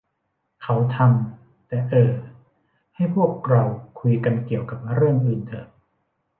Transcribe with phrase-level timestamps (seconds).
[0.61, 2.13] เขาทำ แต่ เอ่อ
[2.95, 3.63] ให้พวกเรา
[3.99, 5.67] คุยกันเกี่ยวกับเรื่องอื่นเถอะ